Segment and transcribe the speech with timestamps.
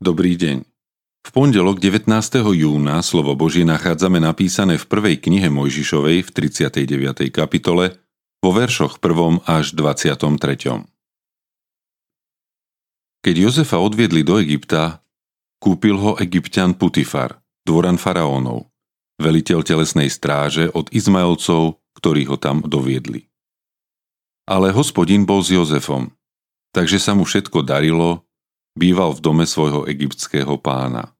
[0.00, 0.64] Dobrý deň.
[1.20, 2.08] V pondelok 19.
[2.56, 7.28] júna slovo Božie nachádzame napísané v prvej knihe Mojžišovej v 39.
[7.28, 8.00] kapitole
[8.40, 9.44] vo veršoch 1.
[9.44, 10.88] až 23.
[13.20, 15.04] Keď Jozefa odviedli do Egypta,
[15.60, 17.36] kúpil ho egyptian Putifar,
[17.68, 18.72] dvoran faraónov,
[19.20, 23.28] veliteľ telesnej stráže od Izmaelcov, ktorí ho tam doviedli.
[24.48, 26.08] Ale hospodin bol s Jozefom,
[26.72, 28.24] takže sa mu všetko darilo
[28.80, 31.12] býval v dome svojho egyptského pána.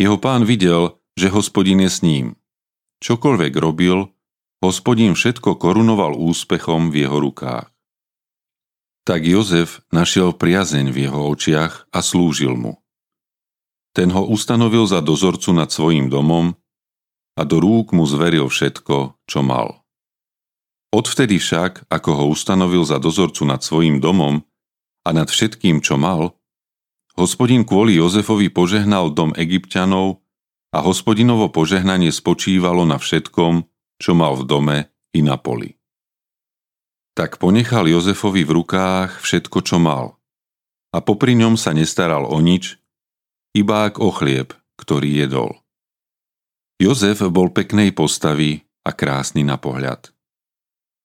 [0.00, 2.40] Jeho pán videl, že hospodin je s ním.
[3.04, 4.08] Čokoľvek robil,
[4.64, 7.68] hospodin všetko korunoval úspechom v jeho rukách.
[9.04, 12.80] Tak Jozef našiel priazeň v jeho očiach a slúžil mu.
[13.92, 16.56] Ten ho ustanovil za dozorcu nad svojím domom
[17.36, 19.84] a do rúk mu zveril všetko, čo mal.
[20.92, 24.44] Odvtedy však, ako ho ustanovil za dozorcu nad svojím domom
[25.04, 26.34] a nad všetkým, čo mal,
[27.16, 30.20] Hospodin kvôli Jozefovi požehnal dom egyptianov
[30.68, 33.64] a hospodinovo požehnanie spočívalo na všetkom,
[33.96, 34.78] čo mal v dome
[35.16, 35.80] i na poli.
[37.16, 40.20] Tak ponechal Jozefovi v rukách všetko, čo mal
[40.92, 42.76] a popri ňom sa nestaral o nič,
[43.56, 45.56] iba ak o chlieb, ktorý jedol.
[46.76, 50.12] Jozef bol peknej postavy a krásny na pohľad.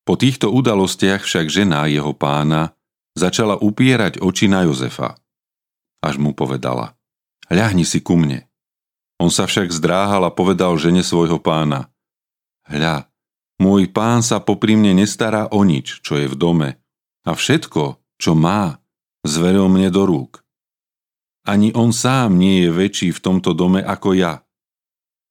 [0.03, 2.75] Po týchto udalostiach však žena jeho pána
[3.15, 5.15] začala upierať oči na Jozefa–
[6.01, 6.97] až mu povedala.
[7.47, 8.49] Ľahni si ku mne.
[9.21, 11.93] On sa však zdráhal a povedal žene svojho pána.
[12.65, 13.05] Hľa,
[13.61, 16.69] môj pán sa popri nestará o nič, čo je v dome,
[17.21, 18.81] a všetko, čo má,
[19.21, 20.41] zveril mne do rúk.
[21.45, 24.45] Ani on sám nie je väčší v tomto dome ako ja.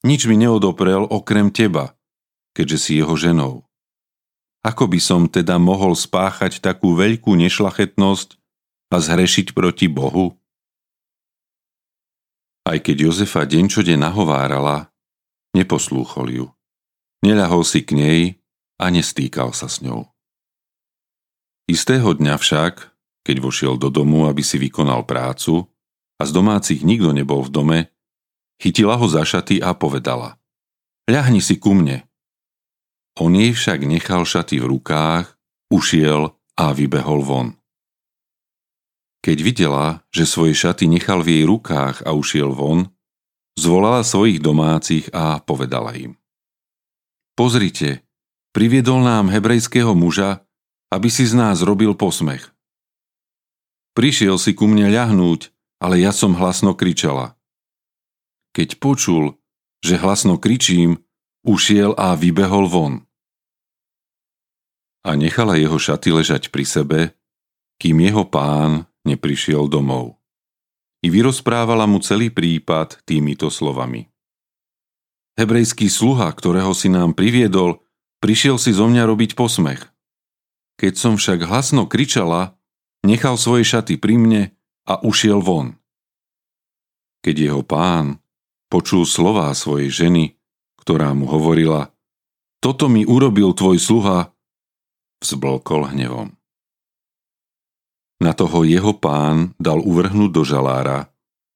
[0.02, 1.94] Nič mi neodoprel okrem teba,
[2.54, 3.62] keďže si jeho ženou.
[4.60, 8.36] Ako by som teda mohol spáchať takú veľkú nešlachetnosť
[8.90, 10.39] a zhrešiť proti Bohu?
[12.70, 14.94] Aj keď Jozefa deň čo deň nahovárala,
[15.58, 16.46] neposlúchol ju.
[17.26, 18.20] Neľahol si k nej
[18.78, 20.06] a nestýkal sa s ňou.
[21.66, 22.74] Istého dňa však,
[23.26, 25.66] keď vošiel do domu, aby si vykonal prácu
[26.14, 27.78] a z domácich nikto nebol v dome,
[28.62, 30.38] chytila ho za šaty a povedala
[31.10, 32.06] Ľahni si ku mne.
[33.18, 35.26] On jej však nechal šaty v rukách,
[35.74, 37.59] ušiel a vybehol von.
[39.20, 42.88] Keď videla, že svoje šaty nechal v jej rukách a ušiel von,
[43.60, 46.16] zvolala svojich domácich a povedala im.
[47.36, 48.04] Pozrite,
[48.56, 50.44] priviedol nám hebrejského muža,
[50.88, 52.48] aby si z nás robil posmech.
[53.92, 55.52] Prišiel si ku mne ľahnúť,
[55.84, 57.36] ale ja som hlasno kričala.
[58.56, 59.36] Keď počul,
[59.84, 61.04] že hlasno kričím,
[61.44, 62.94] ušiel a vybehol von.
[65.00, 67.00] A nechala jeho šaty ležať pri sebe,
[67.80, 70.20] kým jeho pán neprišiel domov.
[71.00, 74.10] I vyrozprávala mu celý prípad týmito slovami.
[75.40, 77.80] Hebrejský sluha, ktorého si nám priviedol,
[78.20, 79.88] prišiel si zo mňa robiť posmech.
[80.76, 82.56] Keď som však hlasno kričala,
[83.04, 84.42] nechal svoje šaty pri mne
[84.84, 85.80] a ušiel von.
[87.24, 88.20] Keď jeho pán
[88.72, 90.36] počul slová svojej ženy,
[90.80, 91.92] ktorá mu hovorila,
[92.60, 94.32] toto mi urobil tvoj sluha,
[95.20, 96.39] vzblkol hnevom.
[98.20, 101.08] Na toho jeho pán dal uvrhnúť do žalára,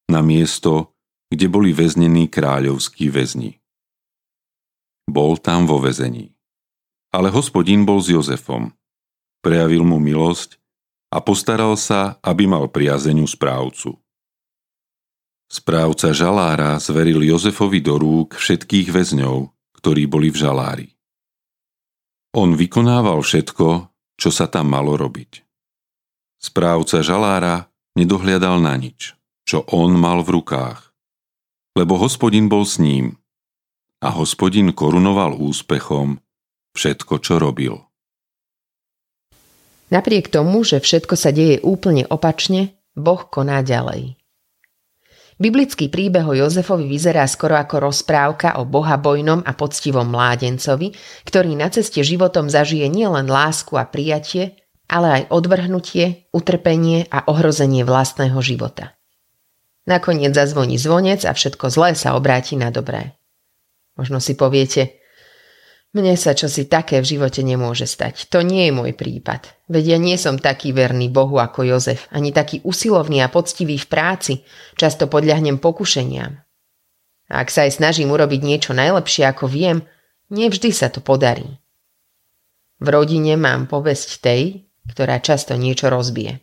[0.09, 0.97] na miesto,
[1.29, 3.61] kde boli väznení kráľovskí väzni.
[5.05, 6.33] Bol tam vo väzení.
[7.13, 8.73] Ale hospodín bol s Jozefom.
[9.45, 10.57] Prejavil mu milosť
[11.13, 14.01] a postaral sa, aby mal priazeniu správcu.
[15.53, 20.89] Správca žalára zveril Jozefovi do rúk všetkých väzňov, ktorí boli v žalári.
[22.35, 25.44] On vykonával všetko, čo sa tam malo robiť.
[26.45, 29.17] Správca žalára nedohliadal na nič,
[29.49, 30.93] čo on mal v rukách,
[31.73, 33.17] lebo hospodin bol s ním
[34.05, 36.21] a hospodin korunoval úspechom
[36.77, 37.81] všetko, čo robil.
[39.89, 44.21] Napriek tomu, že všetko sa deje úplne opačne, Boh koná ďalej.
[45.41, 50.93] Biblický príbeh o Jozefovi vyzerá skoro ako rozprávka o bohabojnom a poctivom mládencovi,
[51.25, 57.83] ktorý na ceste životom zažije nielen lásku a prijatie, ale aj odvrhnutie, utrpenie a ohrozenie
[57.83, 58.97] vlastného života.
[59.85, 63.13] Nakoniec zazvoní zvonec a všetko zlé sa obráti na dobré.
[64.01, 65.05] Možno si poviete,
[65.95, 68.27] mne sa čosi také v živote nemôže stať.
[68.35, 69.47] To nie je môj prípad.
[69.71, 73.87] Veď ja nie som taký verný Bohu ako Jozef, ani taký usilovný a poctivý v
[73.87, 74.43] práci.
[74.75, 76.35] Často podľahnem pokušeniam.
[77.31, 79.87] A ak sa aj snažím urobiť niečo najlepšie ako viem,
[80.35, 81.63] nevždy sa to podarí.
[82.83, 86.41] V rodine mám povesť tej, ktorá často niečo rozbije.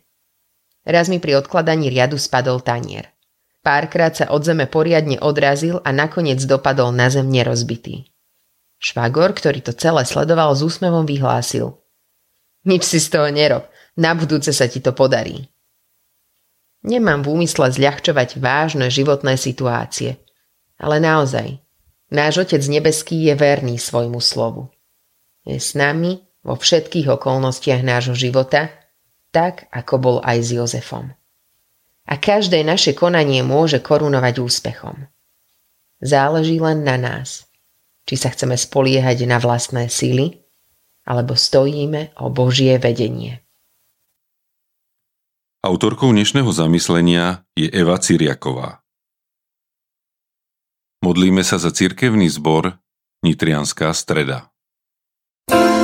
[0.82, 3.14] Raz mi pri odkladaní riadu spadol tanier.
[3.62, 8.10] Párkrát sa od zeme poriadne odrazil a nakoniec dopadol na zem nerozbitý.
[8.82, 11.78] Švagor, ktorý to celé sledoval s úsmevom, vyhlásil.
[12.66, 15.46] Nič si z toho nerob, na budúce sa ti to podarí.
[16.82, 20.18] Nemám v úmysle zľahčovať vážne životné situácie,
[20.82, 21.62] ale naozaj,
[22.10, 24.74] náš Otec Nebeský je verný svojmu slovu.
[25.46, 28.74] Je s nami vo všetkých okolnostiach nášho života,
[29.32, 31.14] tak ako bol aj s Jozefom.
[32.10, 35.08] A každé naše konanie môže korunovať úspechom.
[36.02, 37.46] Záleží len na nás,
[38.10, 40.42] či sa chceme spoliehať na vlastné síly,
[41.06, 43.46] alebo stojíme o Božie vedenie.
[45.62, 48.82] Autorkou dnešného zamyslenia je Eva Ciriaková.
[51.06, 52.82] Modlíme sa za cirkevný zbor
[53.22, 54.50] Nitrianská streda.
[55.50, 55.81] thank you